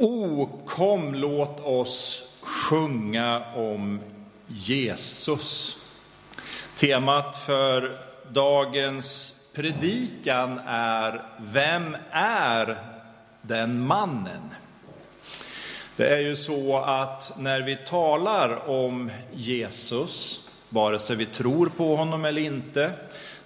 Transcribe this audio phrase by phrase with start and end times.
[0.00, 4.00] O, kom låt oss sjunga om
[4.46, 5.76] Jesus.
[6.76, 12.78] Temat för dagens predikan är Vem är
[13.42, 14.54] den mannen?
[15.96, 21.96] Det är ju så att när vi talar om Jesus, vare sig vi tror på
[21.96, 22.92] honom eller inte,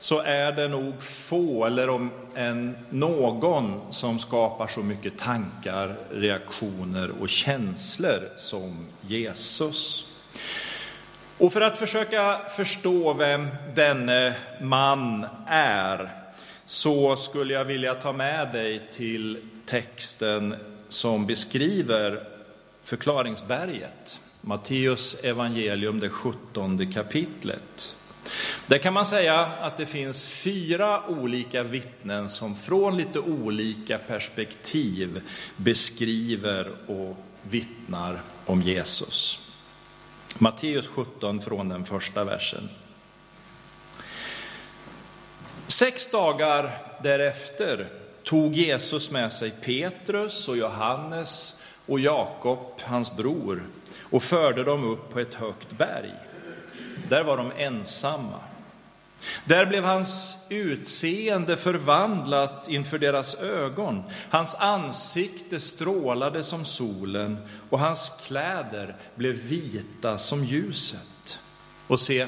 [0.02, 7.10] så är det nog få, eller om en någon, som skapar så mycket tankar, reaktioner
[7.20, 10.06] och känslor som Jesus.
[11.38, 16.10] Och för att försöka förstå vem denne man är,
[16.66, 20.54] så skulle jag vilja ta med dig till texten
[20.88, 22.28] som beskriver
[22.82, 24.20] förklaringsberget.
[24.40, 27.96] Matteus evangelium, det sjuttonde kapitlet.
[28.66, 35.22] Där kan man säga att det finns fyra olika vittnen som från lite olika perspektiv
[35.56, 39.40] beskriver och vittnar om Jesus.
[40.38, 42.68] Matteus 17 från den första versen.
[45.66, 47.88] Sex dagar därefter
[48.24, 53.62] tog Jesus med sig Petrus och Johannes och Jakob, hans bror,
[54.00, 56.14] och förde dem upp på ett högt berg.
[57.08, 58.40] Där var de ensamma.
[59.44, 64.02] Där blev hans utseende förvandlat inför deras ögon.
[64.30, 71.40] Hans ansikte strålade som solen och hans kläder blev vita som ljuset.
[71.86, 72.26] Och se,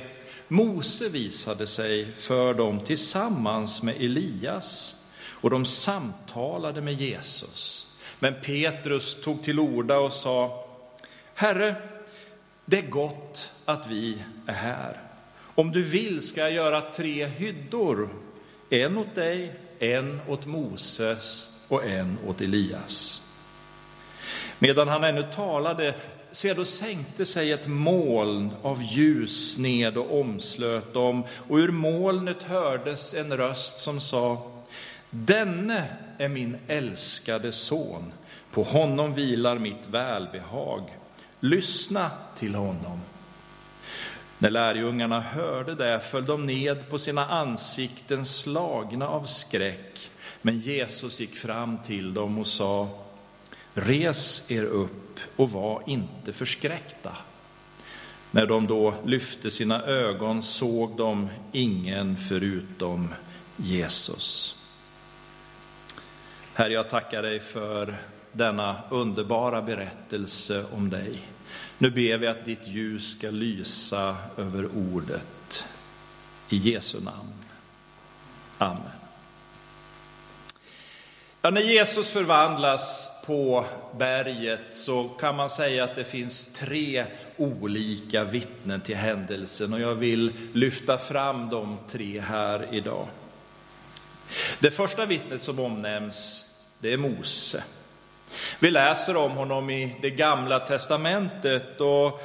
[0.49, 4.95] Mose visade sig för dem tillsammans med Elias
[5.27, 7.91] och de samtalade med Jesus.
[8.19, 10.67] Men Petrus tog till orda och sa,
[11.35, 11.75] Herre,
[12.65, 15.04] det är gott att vi är här.
[15.55, 18.09] Om du vill ska jag göra tre hyddor,
[18.71, 23.21] en åt dig, en åt Moses och en åt Elias.
[24.59, 25.95] Medan han ännu talade,
[26.31, 32.43] se då sänkte sig ett moln av ljus ned och omslöt dem, och ur molnet
[32.43, 34.51] hördes en röst som sa,
[35.11, 35.85] denne
[36.19, 38.13] är min älskade son,
[38.53, 40.83] på honom vilar mitt välbehag.
[41.41, 43.01] Lyssna till honom.
[44.45, 50.11] När lärjungarna hörde det föll de ned på sina ansikten slagna av skräck.
[50.43, 52.89] Men Jesus gick fram till dem och sa,
[53.75, 57.17] res er upp och var inte förskräckta.
[58.31, 63.15] När de då lyfte sina ögon såg de ingen förutom
[63.57, 64.57] Jesus.
[66.55, 67.95] Herre, jag tackar dig för
[68.33, 71.34] denna underbara berättelse om dig.
[71.79, 75.65] Nu ber vi att ditt ljus ska lysa över ordet.
[76.49, 77.33] I Jesu namn.
[78.59, 78.91] Amen.
[81.43, 83.65] Ja, när Jesus förvandlas på
[83.99, 87.07] berget så kan man säga att det finns tre
[87.37, 93.09] olika vittnen till händelsen och jag vill lyfta fram de tre här idag.
[94.59, 96.47] Det första vittnet som omnämns,
[96.81, 97.65] det är Mose.
[98.59, 102.21] Vi läser om honom i det gamla testamentet och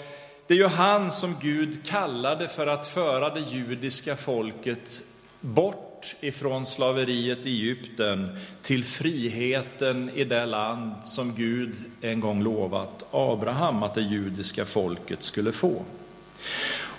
[0.47, 5.01] det är ju han som Gud kallade för att föra det judiska folket
[5.41, 13.05] bort ifrån slaveriet i Egypten till friheten i det land som Gud en gång lovat
[13.11, 15.83] Abraham att det judiska folket skulle få.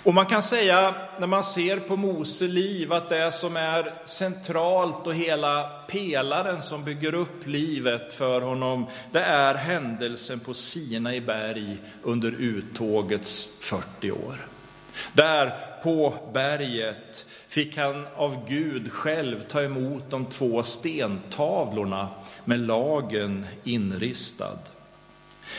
[0.03, 5.07] Och man kan säga, när man ser på Mose liv, att det som är centralt
[5.07, 11.21] och hela pelaren som bygger upp livet för honom, det är händelsen på Sina i
[11.21, 14.47] berg under uttågets 40 år.
[15.13, 15.53] Där
[15.83, 22.07] på berget fick han av Gud själv ta emot de två stentavlorna
[22.45, 24.59] med lagen inristad.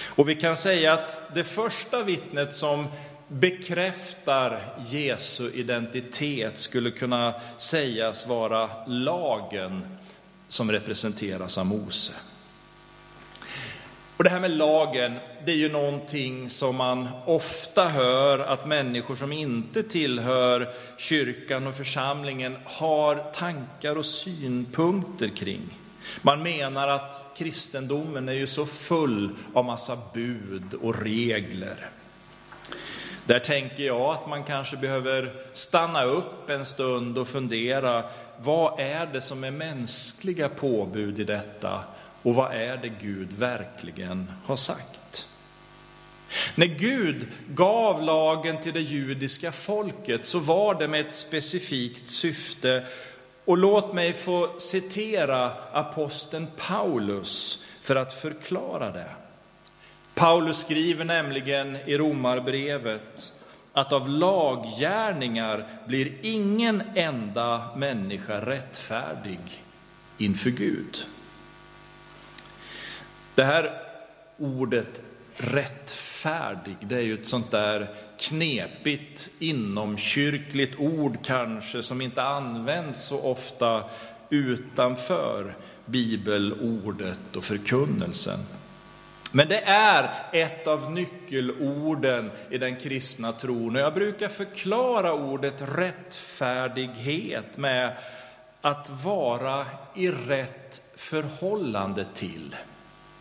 [0.05, 2.87] Och vi kan säga att det första vittnet som
[3.29, 9.87] bekräftar Jesu identitet skulle kunna sägas vara lagen
[10.49, 12.13] som representeras av Mose.
[14.17, 15.15] Och det här med lagen,
[15.45, 21.77] det är ju någonting som man ofta hör att människor som inte tillhör kyrkan och
[21.77, 25.79] församlingen har tankar och synpunkter kring.
[26.23, 31.91] Man menar att kristendomen är ju så full av massa bud och regler.
[33.25, 38.05] Där tänker jag att man kanske behöver stanna upp en stund och fundera,
[38.39, 41.85] vad är det som är mänskliga påbud i detta
[42.23, 45.29] och vad är det Gud verkligen har sagt?
[46.55, 52.87] När Gud gav lagen till det judiska folket så var det med ett specifikt syfte.
[53.45, 59.11] Och låt mig få citera aposteln Paulus för att förklara det.
[60.15, 63.33] Paulus skriver nämligen i Romarbrevet
[63.73, 69.65] att av laggärningar blir ingen enda människa rättfärdig
[70.19, 71.07] inför Gud.
[73.35, 73.83] Det här
[74.39, 75.03] ordet
[75.37, 83.23] rättfärdig, det är ju ett sånt där knepigt inomkyrkligt ord kanske som inte används så
[83.23, 83.85] ofta
[84.31, 85.57] utanför
[85.87, 88.39] bibelordet och förkunnelsen.
[89.33, 93.77] Men det är ett av nyckelorden i den kristna tron.
[93.77, 97.97] Och jag brukar förklara ordet rättfärdighet med
[98.61, 102.57] att vara i rätt förhållande till...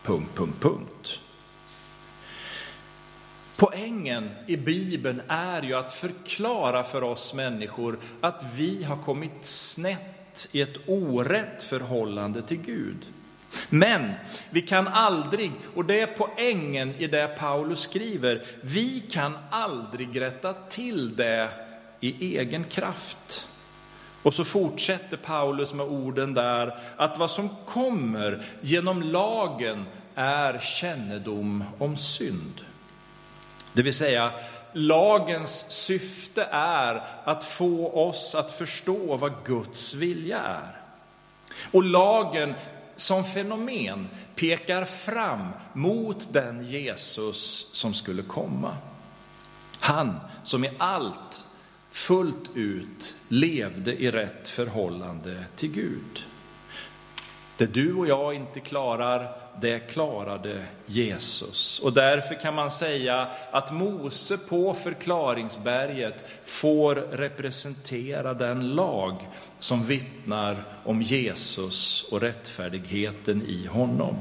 [0.02, 1.20] Punkt, punkt, punkt.
[3.56, 10.48] Poängen i Bibeln är ju att förklara för oss människor att vi har kommit snett
[10.52, 13.06] i ett orätt förhållande till Gud.
[13.68, 14.12] Men
[14.50, 20.52] vi kan aldrig, och det är poängen i det Paulus skriver, vi kan aldrig rätta
[20.52, 21.48] till det
[22.00, 23.48] i egen kraft.
[24.22, 29.84] Och så fortsätter Paulus med orden där, att vad som kommer genom lagen
[30.14, 32.60] är kännedom om synd.
[33.72, 34.30] Det vill säga,
[34.72, 40.80] lagens syfte är att få oss att förstå vad Guds vilja är.
[41.70, 42.54] Och lagen
[43.02, 48.76] som fenomen pekar fram mot den Jesus som skulle komma.
[49.80, 51.44] Han som i allt
[51.90, 56.24] fullt ut levde i rätt förhållande till Gud.
[57.62, 61.78] Det du och jag inte klarar, det klarade Jesus.
[61.78, 66.14] Och därför kan man säga att Mose på förklaringsberget
[66.44, 69.28] får representera den lag
[69.58, 74.16] som vittnar om Jesus och rättfärdigheten i honom.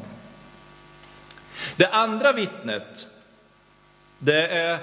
[1.75, 3.07] Det andra vittnet,
[4.19, 4.79] det är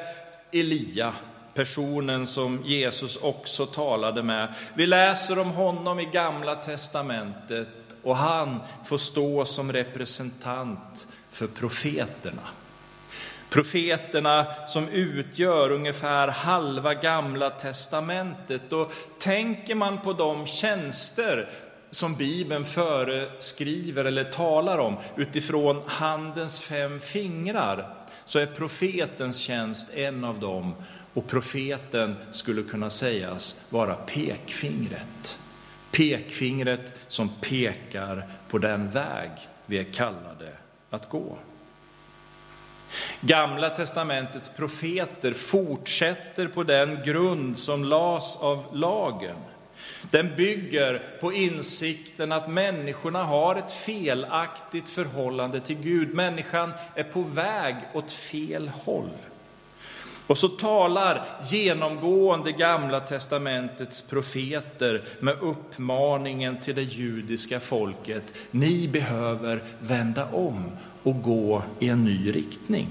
[0.53, 1.13] Elia,
[1.55, 4.55] personen som Jesus också talade med.
[4.75, 7.69] Vi läser om honom i Gamla testamentet
[8.09, 12.43] och han får stå som representant för profeterna.
[13.51, 18.73] Profeterna som utgör ungefär halva gamla testamentet.
[18.73, 21.49] Och tänker man på de tjänster
[21.91, 27.95] som Bibeln föreskriver eller talar om utifrån handens fem fingrar,
[28.25, 30.75] så är profetens tjänst en av dem.
[31.15, 35.39] Och profeten skulle kunna sägas vara pekfingret.
[35.91, 39.31] Pekfingret som pekar på den väg
[39.67, 40.53] vi är kallade
[40.91, 41.39] att gå.
[43.21, 49.37] Gamla testamentets profeter fortsätter på den grund som lades av lagen.
[50.11, 56.15] Den bygger på insikten att människorna har ett felaktigt förhållande till Gud.
[56.15, 59.11] Människan är på väg åt fel håll.
[60.29, 69.65] Och så talar genomgående Gamla testamentets profeter med uppmaningen till det judiska folket, ni behöver
[69.81, 70.71] vända om
[71.03, 72.89] och gå i en ny riktning.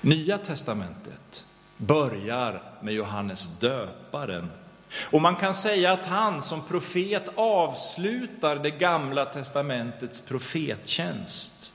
[0.00, 1.46] Nya testamentet
[1.76, 4.50] börjar med Johannes döparen.
[5.10, 11.72] Och man kan säga att han som profet avslutar det gamla testamentets profettjänst.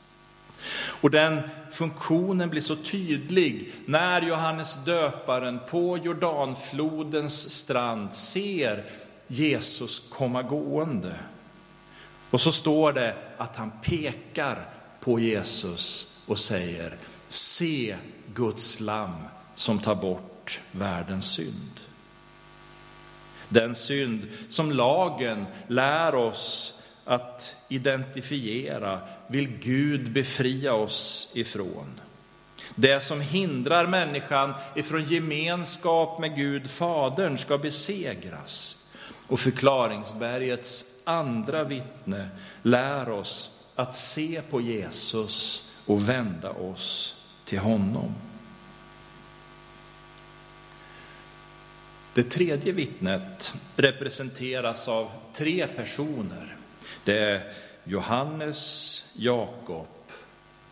[0.73, 1.41] Och den
[1.71, 8.83] funktionen blir så tydlig när Johannes döparen på Jordanflodens strand ser
[9.27, 11.15] Jesus komma gående.
[12.29, 16.95] Och så står det att han pekar på Jesus och säger,
[17.27, 17.95] se
[18.33, 19.13] Guds lam
[19.55, 21.79] som tar bort världens synd.
[23.49, 28.99] Den synd som lagen lär oss att identifiera
[29.33, 31.99] vill Gud befria oss ifrån.
[32.75, 38.85] Det som hindrar människan ifrån gemenskap med Gud Fadern ska besegras.
[39.27, 42.29] Och förklaringsbergets andra vittne
[42.61, 48.15] lär oss att se på Jesus och vända oss till honom.
[52.13, 56.57] Det tredje vittnet representeras av tre personer.
[57.03, 59.87] Det är Johannes, Jakob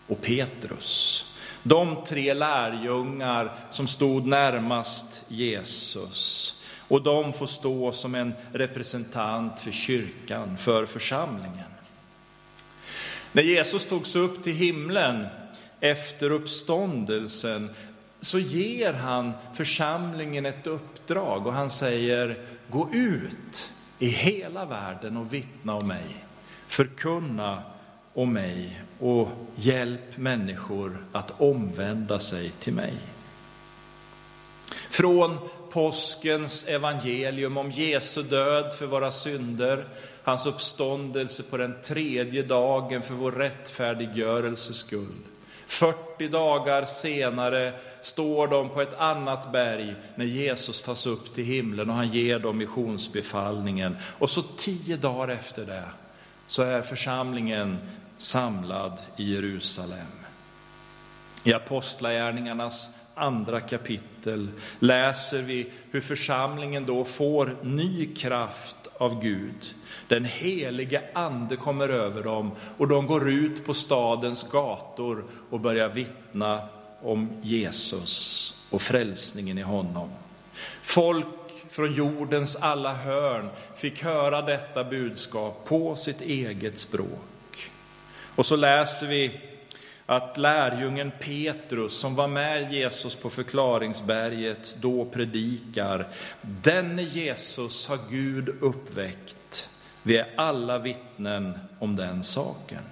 [0.07, 1.25] och Petrus.
[1.63, 6.55] De tre lärjungar som stod närmast Jesus.
[6.87, 11.71] Och de får stå som en representant för kyrkan, för församlingen.
[13.31, 15.27] När Jesus togs upp till himlen
[15.79, 17.69] efter uppståndelsen
[18.21, 25.33] så ger han församlingen ett uppdrag och han säger gå ut i hela världen och
[25.33, 26.25] vittna om mig.
[26.71, 27.63] Förkunna
[28.13, 32.93] om mig och hjälp människor att omvända sig till mig.
[34.89, 35.37] Från
[35.71, 39.85] påskens evangelium om Jesu död för våra synder,
[40.23, 45.15] hans uppståndelse på den tredje dagen för vår rättfärdiggörelses skull.
[45.67, 51.89] 40 dagar senare står de på ett annat berg när Jesus tas upp till himlen
[51.89, 53.97] och han ger dem missionsbefallningen.
[54.03, 55.83] Och så tio dagar efter det
[56.51, 57.77] så är församlingen
[58.17, 60.07] samlad i Jerusalem.
[61.43, 69.75] I Apostlagärningarnas andra kapitel läser vi hur församlingen då får ny kraft av Gud.
[70.07, 75.89] Den helige ande kommer över dem och de går ut på stadens gator och börjar
[75.89, 76.61] vittna
[77.01, 80.09] om Jesus och frälsningen i honom.
[80.81, 81.27] Folk
[81.71, 87.71] från jordens alla hörn fick höra detta budskap på sitt eget språk.
[88.35, 89.39] Och så läser vi
[90.05, 96.07] att lärjungen Petrus som var med Jesus på förklaringsberget då predikar,
[96.41, 99.69] denne Jesus har Gud uppväckt.
[100.03, 102.83] Vi är alla vittnen om den saken.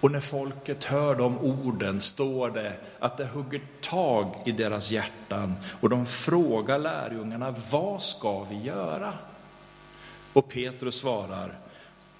[0.00, 5.54] Och när folket hör de orden står det att det hugger tag i deras hjärtan
[5.80, 9.12] och de frågar lärjungarna, vad ska vi göra?
[10.32, 11.58] Och Petrus svarar,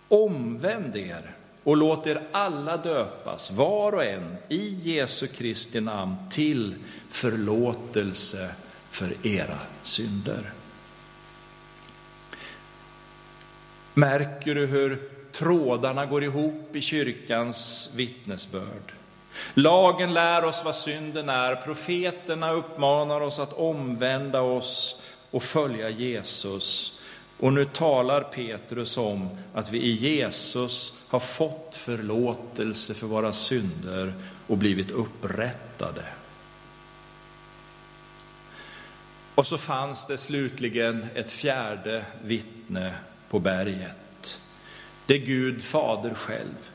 [0.08, 6.74] omvänd er och låt er alla döpas, var och en, i Jesu Kristi namn till
[7.10, 8.50] förlåtelse
[8.90, 10.52] för era synder.
[13.94, 18.92] Märker du hur trådarna går ihop i kyrkans vittnesbörd?
[19.54, 26.98] Lagen lär oss vad synden är, profeterna uppmanar oss att omvända oss och följa Jesus.
[27.40, 34.14] Och nu talar Petrus om att vi i Jesus har fått förlåtelse för våra synder
[34.46, 36.02] och blivit upprättade.
[39.34, 42.94] Och så fanns det slutligen ett fjärde vittne
[43.30, 44.07] på berget.
[45.08, 46.70] Det är Gud fader själv.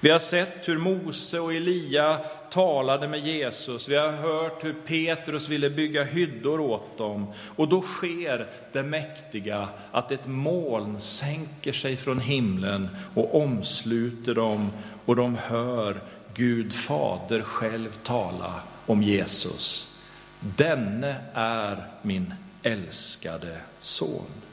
[0.00, 2.18] Vi har sett hur Mose och Elia
[2.50, 3.88] talade med Jesus.
[3.88, 7.26] Vi har hört hur Petrus ville bygga hyddor åt dem.
[7.56, 14.70] Och då sker det mäktiga att ett moln sänker sig från himlen och omsluter dem
[15.04, 16.00] och de hör
[16.34, 18.54] Gud fader själv tala
[18.86, 19.96] om Jesus.
[20.40, 24.47] Denne är min älskade son.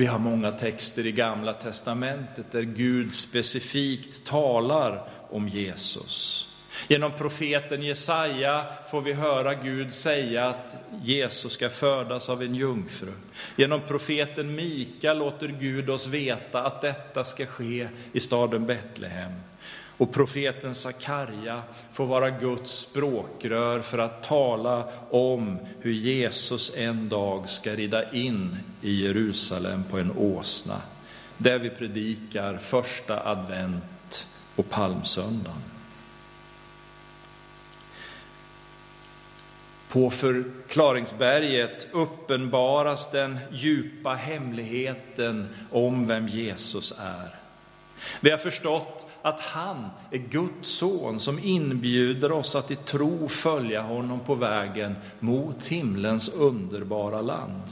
[0.00, 6.48] Vi har många texter i Gamla testamentet där Gud specifikt talar om Jesus.
[6.88, 13.12] Genom profeten Jesaja får vi höra Gud säga att Jesus ska födas av en jungfru.
[13.56, 19.32] Genom profeten Mika låter Gud oss veta att detta ska ske i staden Betlehem.
[20.00, 27.50] Och profeten Sakarja får vara Guds språkrör för att tala om hur Jesus en dag
[27.50, 30.82] ska rida in i Jerusalem på en åsna.
[31.38, 35.62] Där vi predikar första advent och palmsöndagen.
[39.88, 47.40] På förklaringsberget uppenbaras den djupa hemligheten om vem Jesus är.
[48.20, 53.82] Vi har förstått att han är Guds son som inbjuder oss att i tro följa
[53.82, 57.62] honom på vägen mot himlens underbara land.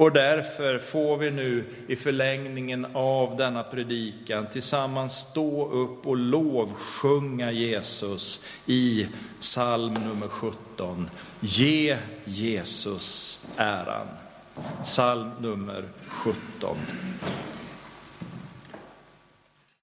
[0.00, 7.50] Och därför får vi nu i förlängningen av denna predikan tillsammans stå upp och lovsjunga
[7.52, 9.06] Jesus i
[9.40, 11.10] psalm nummer 17.
[11.40, 14.06] Ge Jesus äran.
[14.82, 16.76] Psalm nummer 17.